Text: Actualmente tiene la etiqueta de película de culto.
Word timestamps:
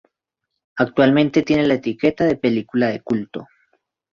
Actualmente 0.77 1.43
tiene 1.43 1.67
la 1.67 1.75
etiqueta 1.75 2.23
de 2.25 2.35
película 2.35 2.87
de 2.87 3.01
culto. 3.03 3.45